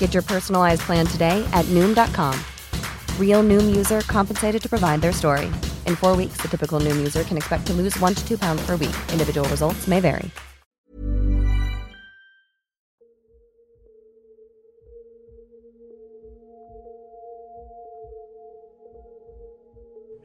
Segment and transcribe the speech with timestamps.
[0.00, 2.34] Get your personalized plan today at Noom.com.
[3.18, 5.46] Real Noom user compensated to provide their story.
[5.86, 8.66] In four weeks, the typical Noom user can expect to lose one to two pounds
[8.66, 8.96] per week.
[9.12, 10.30] Individual results may vary.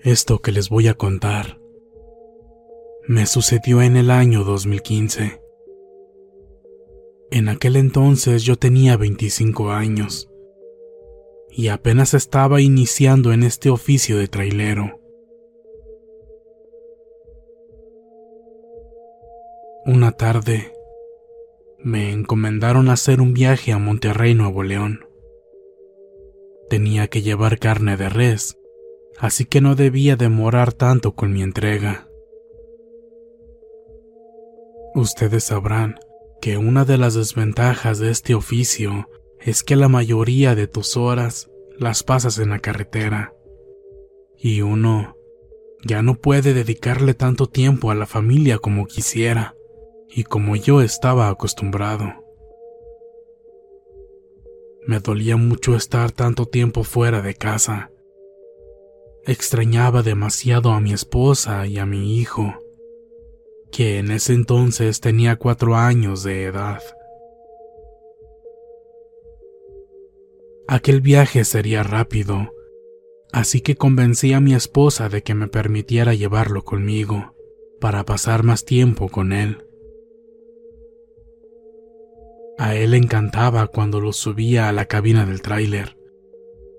[0.04, 1.58] Esto que les voy a contar
[3.08, 5.45] me sucedió en el año 2015.
[7.32, 10.30] En aquel entonces yo tenía 25 años
[11.50, 15.00] y apenas estaba iniciando en este oficio de trailero.
[19.86, 20.74] Una tarde
[21.80, 25.06] me encomendaron hacer un viaje a Monterrey, Nuevo León.
[26.70, 28.58] Tenía que llevar carne de res,
[29.20, 32.08] así que no debía demorar tanto con mi entrega.
[34.96, 36.00] Ustedes sabrán
[36.42, 39.10] que una de las desventajas de este oficio
[39.40, 43.34] es que la mayoría de tus horas las pasas en la carretera
[44.38, 45.16] y uno
[45.84, 49.56] ya no puede dedicarle tanto tiempo a la familia como quisiera
[50.10, 52.14] y como yo estaba acostumbrado.
[54.88, 57.92] Me dolía mucho estar tanto tiempo fuera de casa.
[59.26, 62.65] Extrañaba demasiado a mi esposa y a mi hijo
[63.76, 66.82] que en ese entonces tenía cuatro años de edad.
[70.66, 72.54] Aquel viaje sería rápido,
[73.34, 77.36] así que convencí a mi esposa de que me permitiera llevarlo conmigo
[77.82, 79.68] para pasar más tiempo con él.
[82.58, 85.98] A él le encantaba cuando lo subía a la cabina del tráiler,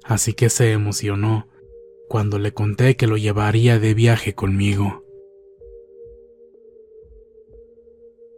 [0.03, 1.47] así que se emocionó
[2.09, 5.06] cuando le conté que lo llevaría de viaje conmigo.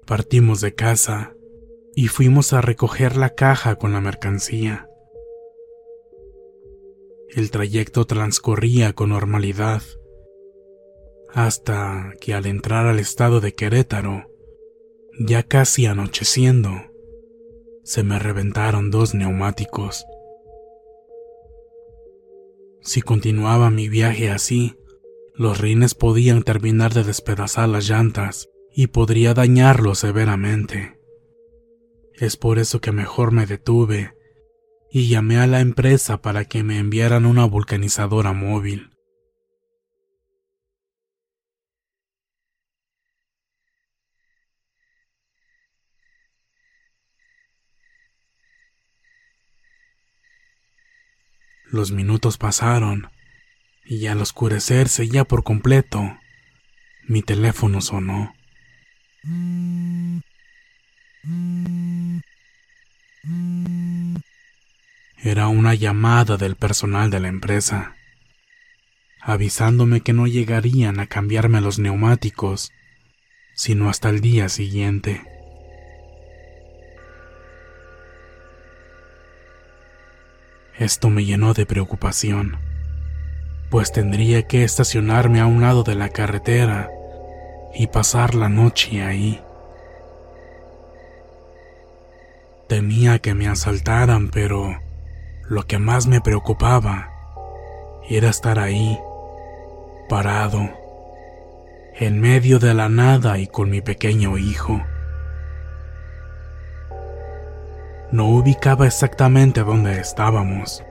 [0.08, 1.36] Partimos de casa
[1.94, 4.88] y fuimos a recoger la caja con la mercancía.
[7.28, 9.82] El trayecto transcurría con normalidad,
[11.28, 14.30] hasta que al entrar al estado de Querétaro,
[15.20, 16.70] ya casi anocheciendo,
[17.84, 20.06] se me reventaron dos neumáticos.
[22.80, 24.74] Si continuaba mi viaje así,
[25.34, 28.48] los rines podían terminar de despedazar las llantas
[28.80, 31.00] y podría dañarlo severamente.
[32.14, 34.14] Es por eso que mejor me detuve
[34.92, 38.92] y llamé a la empresa para que me enviaran una vulcanizadora móvil.
[51.64, 53.10] Los minutos pasaron
[53.84, 56.16] y al oscurecerse ya por completo,
[57.08, 58.37] mi teléfono sonó.
[65.22, 67.96] Era una llamada del personal de la empresa,
[69.20, 72.72] avisándome que no llegarían a cambiarme los neumáticos,
[73.54, 75.22] sino hasta el día siguiente.
[80.78, 82.56] Esto me llenó de preocupación,
[83.68, 86.88] pues tendría que estacionarme a un lado de la carretera
[87.74, 89.42] y pasar la noche ahí.
[92.68, 94.80] Temía que me asaltaran, pero
[95.48, 97.10] lo que más me preocupaba
[98.08, 98.98] era estar ahí,
[100.08, 100.68] parado,
[101.94, 104.80] en medio de la nada y con mi pequeño hijo.
[108.10, 110.82] No ubicaba exactamente dónde estábamos,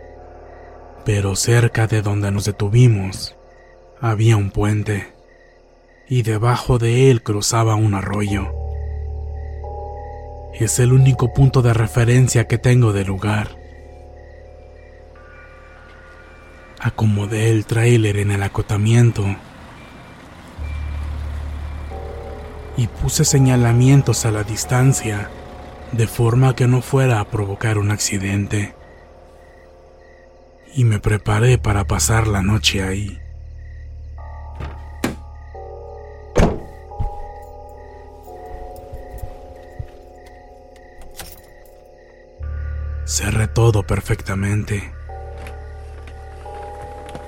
[1.05, 3.35] pero cerca de donde nos detuvimos
[3.99, 5.16] había un puente
[6.09, 8.53] y debajo de él cruzaba un arroyo.
[10.53, 13.57] Es el único punto de referencia que tengo del lugar.
[16.79, 19.25] Acomodé el tráiler en el acotamiento
[22.77, 25.29] y puse señalamientos a la distancia
[25.91, 28.75] de forma que no fuera a provocar un accidente.
[30.73, 33.19] Y me preparé para pasar la noche ahí.
[43.07, 44.91] Cerré todo perfectamente.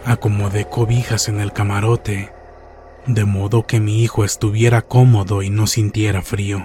[0.04, 2.34] Acomodé cobijas en el camarote,
[3.08, 6.60] de modo que mi hijo estuviera cómodo y no sintiera frío.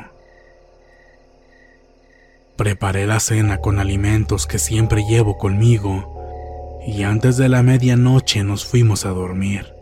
[2.56, 8.66] Preparé la cena con alimentos que siempre llevo conmigo y antes de la medianoche nos
[8.66, 9.72] fuimos a dormir.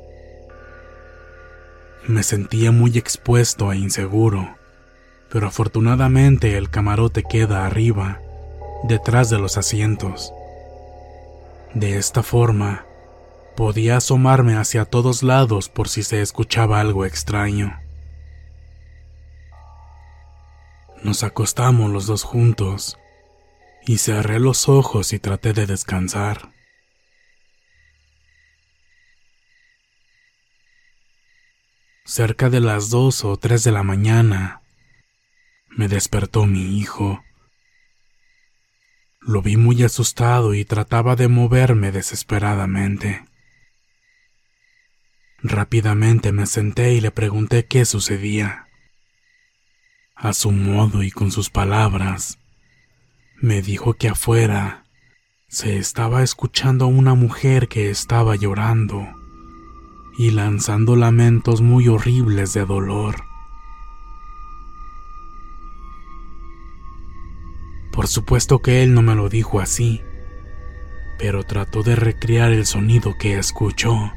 [2.06, 4.56] Me sentía muy expuesto e inseguro,
[5.30, 8.20] pero afortunadamente el camarote queda arriba
[8.82, 10.32] detrás de los asientos.
[11.74, 12.84] De esta forma,
[13.56, 17.78] podía asomarme hacia todos lados por si se escuchaba algo extraño.
[21.02, 22.98] Nos acostamos los dos juntos
[23.86, 26.52] y cerré los ojos y traté de descansar.
[32.04, 34.62] Cerca de las dos o tres de la mañana,
[35.70, 37.22] me despertó mi hijo
[39.24, 43.24] lo vi muy asustado y trataba de moverme desesperadamente.
[45.42, 48.68] Rápidamente me senté y le pregunté qué sucedía.
[50.14, 52.38] A su modo y con sus palabras,
[53.40, 54.84] me dijo que afuera
[55.48, 59.08] se estaba escuchando a una mujer que estaba llorando
[60.16, 63.31] y lanzando lamentos muy horribles de dolor.
[67.92, 70.02] Por supuesto que él no me lo dijo así,
[71.18, 74.12] pero trató de recrear el sonido que escuchó,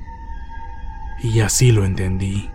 [1.21, 2.49] y así lo entendí.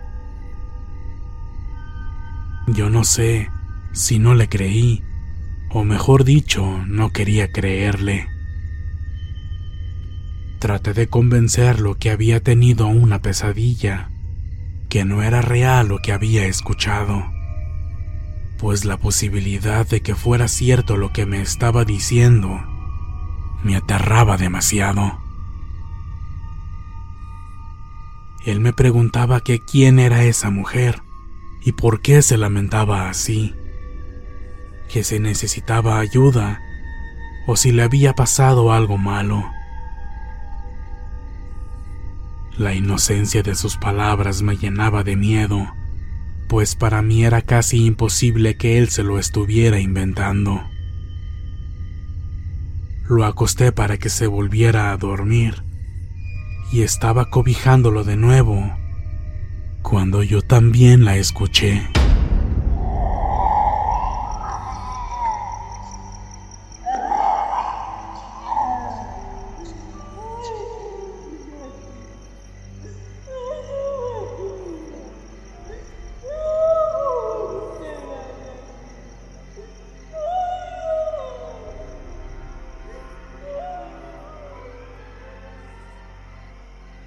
[2.67, 3.51] Yo no sé
[3.91, 5.03] si no le creí,
[5.69, 8.27] o mejor dicho, no quería creerle.
[10.57, 14.09] Traté de convencerlo que había tenido una pesadilla,
[14.89, 17.40] que no era real lo que había escuchado
[18.61, 22.63] pues la posibilidad de que fuera cierto lo que me estaba diciendo
[23.63, 25.19] me aterraba demasiado.
[28.45, 31.01] Él me preguntaba que quién era esa mujer
[31.63, 33.55] y por qué se lamentaba así,
[34.93, 36.61] que se necesitaba ayuda
[37.47, 39.43] o si le había pasado algo malo.
[42.59, 45.67] La inocencia de sus palabras me llenaba de miedo
[46.51, 50.61] pues para mí era casi imposible que él se lo estuviera inventando.
[53.07, 55.63] Lo acosté para que se volviera a dormir
[56.73, 58.69] y estaba cobijándolo de nuevo
[59.81, 61.87] cuando yo también la escuché.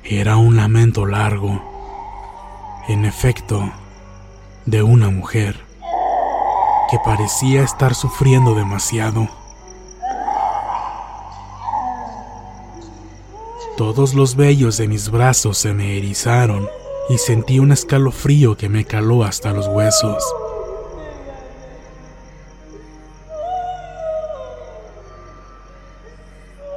[0.07, 1.63] Era un lamento largo,
[2.89, 3.73] en efecto,
[4.67, 5.59] de una mujer
[6.91, 9.27] que parecía estar sufriendo demasiado.
[13.79, 16.69] Todos los vellos de mis brazos se me erizaron
[17.09, 20.23] y sentí un escalofrío que me caló hasta los huesos.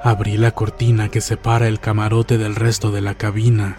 [0.08, 3.76] Abrí la cortina que separa el camarote del resto de la cabina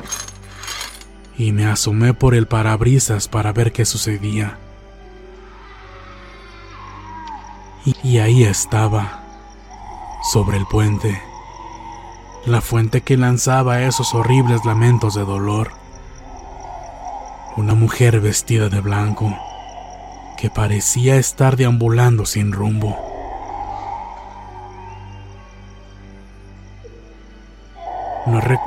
[1.38, 4.58] y me asomé por el parabrisas para ver qué sucedía.
[8.02, 9.22] Y, ahí estaba,
[10.30, 11.18] sobre el puente,
[12.44, 15.70] la fuente que lanzaba esos horribles lamentos de dolor.
[17.56, 19.34] Una mujer vestida de blanco
[20.36, 23.07] que parecía estar deambulando sin rumbo.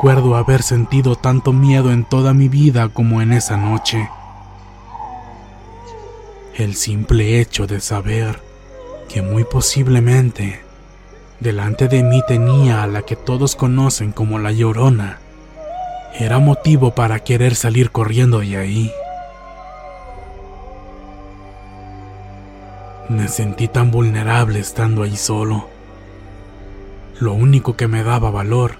[0.01, 4.09] Recuerdo haber sentido tanto miedo en toda mi vida como en esa noche.
[6.55, 8.39] El simple hecho de saber
[9.07, 10.61] que muy posiblemente
[11.39, 15.19] delante de mí tenía a la que todos conocen como la llorona
[16.17, 18.91] era motivo para querer salir corriendo de ahí.
[23.07, 25.69] Me sentí tan vulnerable estando ahí solo.
[27.19, 28.79] Lo único que me daba valor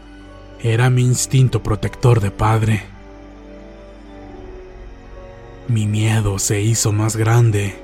[0.63, 2.83] era mi instinto protector de padre.
[5.67, 7.75] Mi miedo se hizo más grande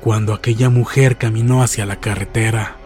[0.00, 2.76] cuando aquella mujer caminó hacia la carretera.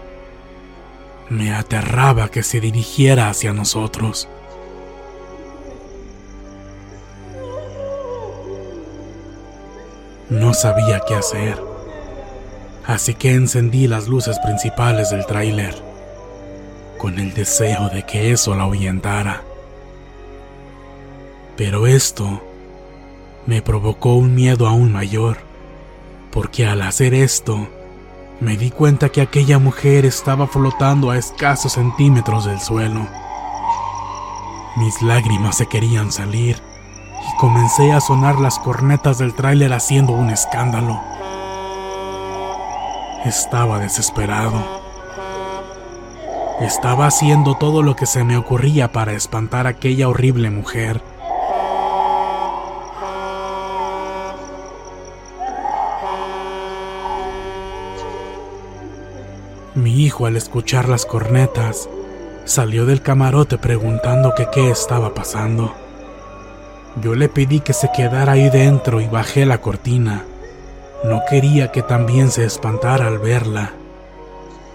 [1.28, 4.28] Me aterraba que se dirigiera hacia nosotros.
[10.30, 11.60] No sabía qué hacer,
[12.86, 15.74] así que encendí las luces principales del tráiler,
[17.04, 19.42] con el deseo de que eso la ahuyentara.
[21.54, 22.42] Pero esto
[23.44, 25.36] me provocó un miedo aún mayor,
[26.30, 27.68] porque al hacer esto,
[28.40, 33.06] me di cuenta que aquella mujer estaba flotando a escasos centímetros del suelo.
[34.76, 40.30] Mis lágrimas se querían salir y comencé a sonar las cornetas del tráiler haciendo un
[40.30, 41.02] escándalo.
[43.26, 44.73] Estaba desesperado.
[46.60, 51.02] Estaba haciendo todo lo que se me ocurría para espantar a aquella horrible mujer.
[59.74, 61.88] Mi hijo al escuchar las cornetas
[62.44, 65.74] salió del camarote preguntando qué estaba pasando.
[67.02, 70.24] Yo le pedí que se quedara ahí dentro y bajé la cortina.
[71.02, 73.72] No quería que también se espantara al verla,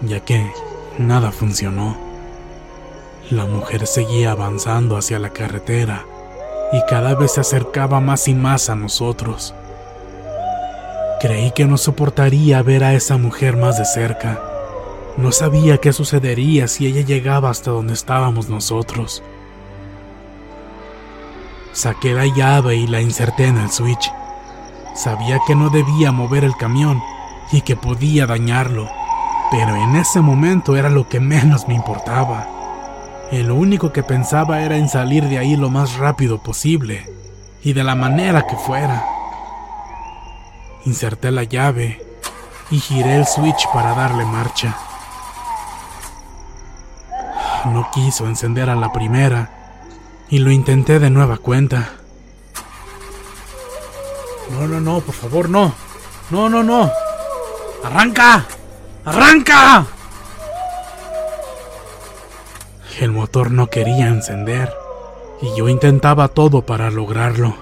[0.02, 0.52] ya que
[0.98, 1.96] nada funcionó.
[3.30, 6.04] La mujer seguía avanzando hacia la carretera
[6.72, 9.54] y cada vez se acercaba más y más a nosotros.
[11.20, 14.40] Creí que no soportaría ver a esa mujer más de cerca.
[15.16, 19.22] No sabía qué sucedería si ella llegaba hasta donde estábamos nosotros.
[21.72, 24.10] Saqué la llave y la inserté en el switch.
[24.94, 27.00] Sabía que no debía mover el camión
[27.52, 28.88] y que podía dañarlo,
[29.50, 32.46] pero en ese momento era lo que menos me importaba.
[33.32, 37.08] Lo único que pensaba era en salir de ahí lo más rápido posible
[37.62, 39.04] y de la manera que fuera.
[40.84, 42.04] Inserté la llave
[42.70, 44.76] y giré el switch para darle marcha.
[47.66, 49.50] No quiso encender a la primera
[50.28, 51.90] y lo intenté de nueva cuenta.
[54.50, 55.72] No, no, no, por favor, no.
[56.30, 56.90] No, no, no.
[57.84, 58.46] ¡Arranca!
[59.04, 59.86] ¡Arranca!
[63.00, 64.70] El motor no quería encender
[65.40, 67.54] y yo intentaba todo para lograrlo.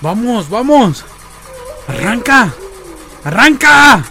[0.00, 1.04] ¡Vamos, vamos!
[1.86, 2.54] ¡Arranca!
[3.24, 4.04] ¡Arranca!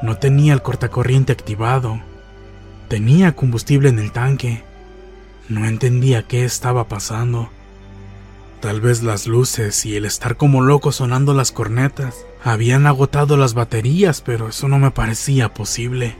[0.00, 2.00] No tenía el cortacorriente activado.
[2.88, 4.64] Tenía combustible en el tanque.
[5.48, 7.50] No entendía qué estaba pasando.
[8.60, 13.54] Tal vez las luces y el estar como loco sonando las cornetas habían agotado las
[13.54, 16.16] baterías, pero eso no me parecía posible.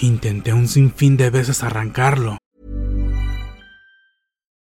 [0.00, 2.36] Intenté un sinfín de veces arrancarlo.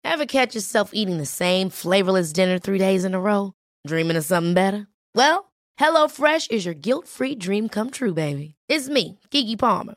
[0.04, 3.52] Ever catch yourself eating the same flavorless dinner three days in a row?
[3.86, 4.86] Dreaming of something better?
[5.14, 5.50] Well,
[5.80, 8.54] HelloFresh is your guilt-free dream come true, baby.
[8.68, 9.96] It's me, Kiki Palmer.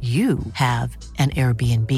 [0.00, 1.90] you have an Airbnb.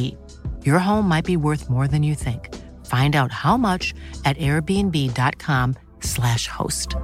[0.64, 2.48] Your home might be worth more than you think.
[2.86, 3.94] Find out how much
[4.24, 6.94] at airbnb.com/slash host.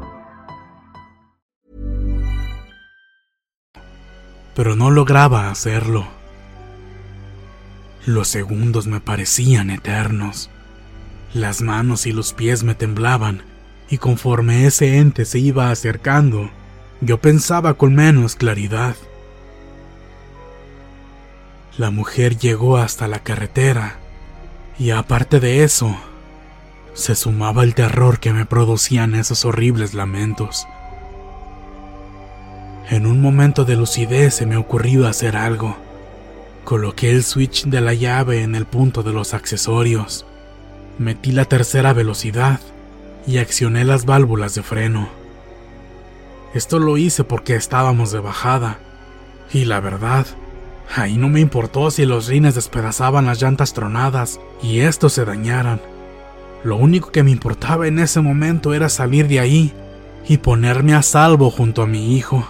[4.55, 6.07] Pero no lograba hacerlo.
[8.07, 10.49] Los segundos me parecían eternos.
[11.35, 13.43] Las manos y los pies me temblaban,
[13.91, 16.51] y conforme ese ente se iba acercando,
[17.01, 18.97] yo pensaba con menos claridad.
[21.79, 23.99] La mujer llegó hasta la carretera
[24.81, 25.97] y aparte de eso,
[26.93, 30.67] se sumaba el terror que me producían esos horribles lamentos.
[32.91, 35.77] En un momento de lucidez se me ocurrió hacer algo.
[36.65, 40.27] Coloqué el switch de la llave en el punto de los accesorios.
[40.99, 42.59] Metí la tercera velocidad
[43.25, 45.09] y accioné las válvulas de freno.
[46.55, 48.81] Esto lo hice porque estábamos de bajada.
[49.53, 50.27] Y la verdad,
[50.95, 55.81] Ahí no me importó si los rines despedazaban las llantas tronadas y estos se dañaran.
[56.65, 59.73] Lo único que me importaba en ese momento era salir de ahí
[60.27, 62.47] y ponerme a salvo junto a mi hijo.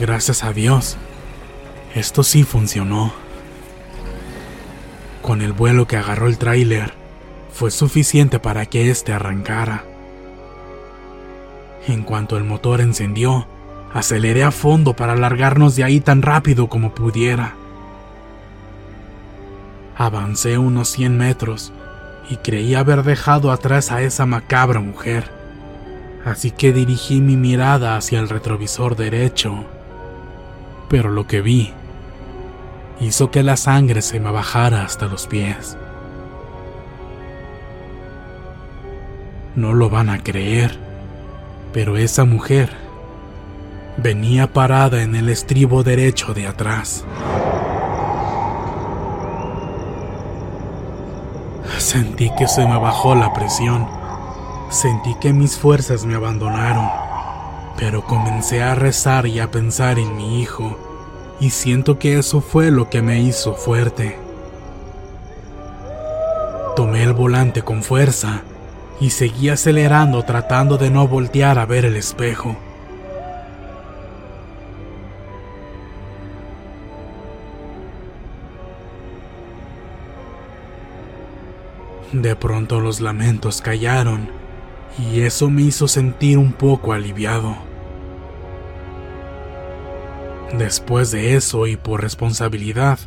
[0.00, 0.96] Gracias a Dios,
[1.94, 3.14] esto sí funcionó.
[5.22, 6.92] Con el vuelo que agarró el tráiler,
[7.52, 9.84] fue suficiente para que éste arrancara.
[11.88, 13.46] En cuanto el motor encendió,
[13.94, 17.54] aceleré a fondo para largarnos de ahí tan rápido como pudiera.
[19.96, 21.72] Avancé unos 100 metros
[22.28, 25.30] y creí haber dejado atrás a esa macabra mujer,
[26.24, 29.64] así que dirigí mi mirada hacia el retrovisor derecho.
[30.88, 31.72] Pero lo que vi
[33.00, 35.76] hizo que la sangre se me bajara hasta los pies.
[39.54, 40.86] No lo van a creer
[41.72, 42.70] pero esa mujer
[43.96, 47.04] venía parada en el estribo derecho de atrás.
[51.78, 53.86] Sentí que se me bajó la presión.
[54.70, 56.88] Sentí que mis fuerzas me abandonaron.
[57.78, 60.78] Pero comencé a rezar y a pensar en mi hijo.
[61.38, 64.18] Y siento que eso fue lo que me hizo fuerte.
[66.74, 68.42] Tomé el volante con fuerza
[69.00, 72.56] y seguí acelerando tratando de no voltear a ver el espejo.
[82.12, 84.28] De pronto los lamentos callaron
[84.98, 87.56] y eso me hizo sentir un poco aliviado.
[90.56, 92.98] Después de eso y por responsabilidad,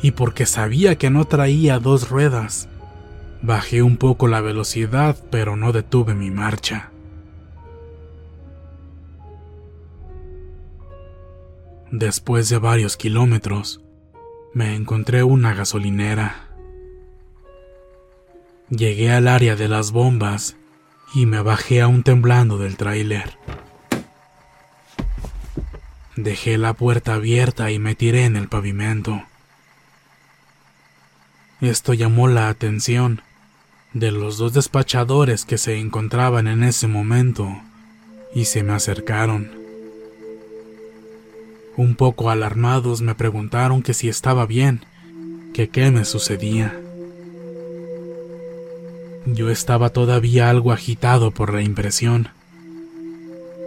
[0.00, 2.68] y porque sabía que no traía dos ruedas,
[3.42, 6.90] Bajé un poco la velocidad, pero no detuve mi marcha.
[11.90, 13.80] Después de varios kilómetros,
[14.52, 16.48] me encontré una gasolinera.
[18.70, 20.56] Llegué al área de las bombas
[21.14, 23.38] y me bajé aún temblando del tráiler.
[26.16, 29.22] Dejé la puerta abierta y me tiré en el pavimento.
[31.60, 33.22] Esto llamó la atención
[33.94, 37.48] de los dos despachadores que se encontraban en ese momento
[38.34, 39.50] y se me acercaron.
[41.78, 44.84] Un poco alarmados me preguntaron que si estaba bien,
[45.54, 46.78] que qué me sucedía.
[49.24, 52.28] Yo estaba todavía algo agitado por la impresión.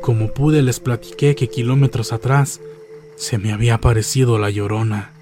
[0.02, 2.62] Como pude les platiqué que kilómetros atrás
[3.16, 5.19] se me había aparecido la llorona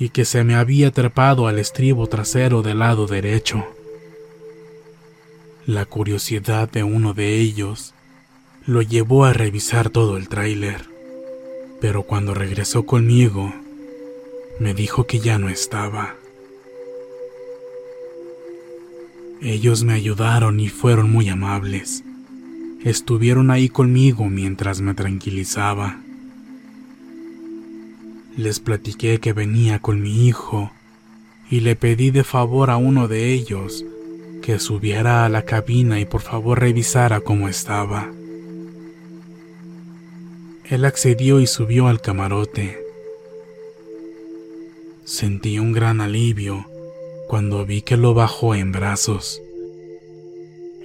[0.00, 3.66] y que se me había trepado al estribo trasero del lado derecho.
[5.66, 7.92] La curiosidad de uno de ellos
[8.66, 10.86] lo llevó a revisar todo el tráiler,
[11.82, 13.52] pero cuando regresó conmigo,
[14.58, 16.14] me dijo que ya no estaba.
[19.42, 22.04] Ellos me ayudaron y fueron muy amables.
[22.82, 26.00] Estuvieron ahí conmigo mientras me tranquilizaba.
[28.36, 30.70] Les platiqué que venía con mi hijo
[31.50, 33.84] y le pedí de favor a uno de ellos
[34.40, 38.10] que subiera a la cabina y por favor revisara cómo estaba.
[40.64, 42.78] Él accedió y subió al camarote.
[45.04, 46.64] Sentí un gran alivio
[47.26, 49.42] cuando vi que lo bajó en brazos.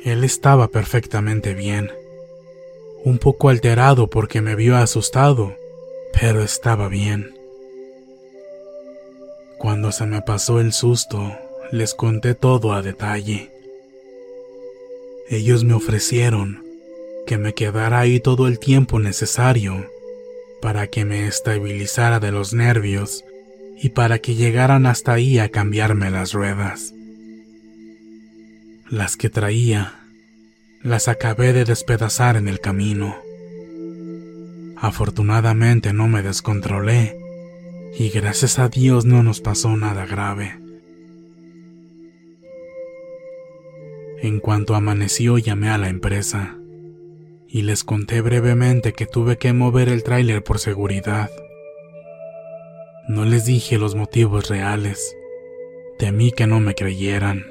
[0.04, 1.92] Él estaba perfectamente bien,
[3.04, 5.56] un poco alterado porque me vio asustado,
[6.20, 7.35] pero estaba bien.
[9.58, 11.34] Cuando se me pasó el susto,
[11.72, 13.52] les conté todo a detalle.
[15.30, 16.64] Ellos me ofrecieron
[17.26, 19.90] que me quedara ahí todo el tiempo necesario
[20.62, 23.24] para que me estabilizara de los nervios
[23.82, 26.94] y para que llegaran hasta ahí a cambiarme las ruedas.
[28.90, 29.96] Las que traía,
[30.84, 33.16] las acabé de despedazar en el camino.
[34.78, 37.25] Afortunadamente no me descontrolé
[37.98, 40.60] y gracias a Dios no nos pasó nada grave.
[44.22, 46.58] En cuanto amaneció llamé a la empresa
[47.48, 51.30] y les conté brevemente que tuve que mover el tráiler por seguridad.
[53.08, 55.16] No les dije los motivos reales,
[55.98, 57.46] temí que no me creyeran.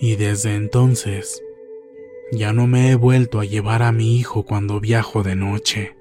[0.00, 1.42] Y desde entonces
[2.32, 5.94] ya no me he vuelto a llevar a mi hijo cuando viajo de noche,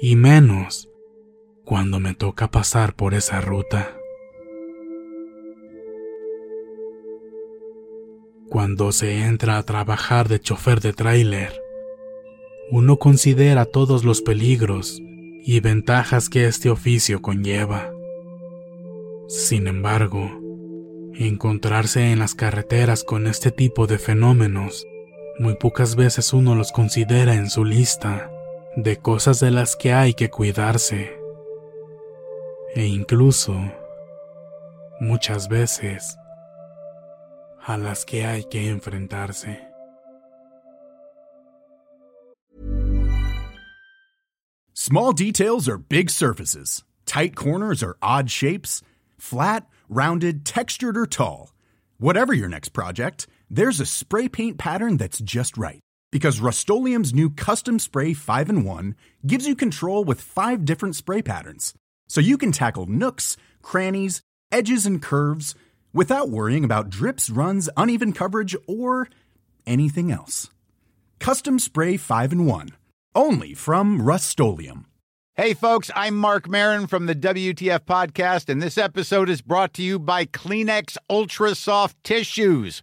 [0.00, 0.91] y menos
[1.64, 3.96] cuando me toca pasar por esa ruta.
[8.48, 11.60] Cuando se entra a trabajar de chofer de tráiler,
[12.70, 15.00] uno considera todos los peligros
[15.44, 17.90] y ventajas que este oficio conlleva.
[19.28, 20.30] Sin embargo,
[21.14, 24.86] encontrarse en las carreteras con este tipo de fenómenos
[25.38, 28.30] muy pocas veces uno los considera en su lista
[28.76, 31.21] de cosas de las que hay que cuidarse.
[32.74, 33.70] E incluso,
[34.98, 36.16] muchas veces,
[37.66, 39.58] a las que hay que enfrentarse.
[44.72, 46.82] Small details are big surfaces.
[47.04, 48.80] Tight corners are odd shapes.
[49.18, 51.52] Flat, rounded, textured, or tall.
[51.98, 55.80] Whatever your next project, there's a spray paint pattern that's just right.
[56.10, 58.94] Because Rust new Custom Spray 5 in 1
[59.26, 61.74] gives you control with five different spray patterns.
[62.08, 65.54] So you can tackle nooks, crannies, edges, and curves
[65.92, 69.08] without worrying about drips, runs, uneven coverage, or
[69.66, 70.50] anything else.
[71.18, 72.68] Custom Spray 5 in 1.
[73.14, 74.40] Only from Rust
[75.34, 79.82] Hey, folks, I'm Mark Marin from the WTF Podcast, and this episode is brought to
[79.82, 82.82] you by Kleenex Ultra Soft Tissues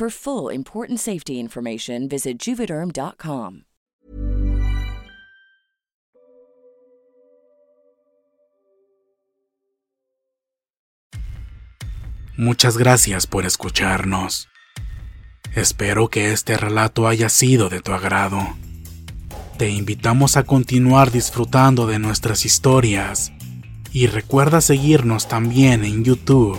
[0.00, 3.64] For full important safety information, visit juvederm.com.
[12.38, 14.48] Muchas gracias por escucharnos.
[15.54, 18.40] Espero que este relato haya sido de tu agrado.
[19.58, 23.32] Te invitamos a continuar disfrutando de nuestras historias
[23.92, 26.58] y recuerda seguirnos también en YouTube